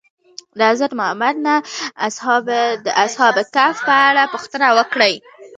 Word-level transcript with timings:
د 0.57 0.59
حضرت 0.71 0.91
محمد 0.99 1.35
نه 1.47 1.55
د 2.85 2.87
اصحاب 3.05 3.35
کهف 3.55 3.77
په 3.87 3.93
اړه 4.07 4.23
پوښتنه 4.33 4.67
وکړئ. 4.77 5.13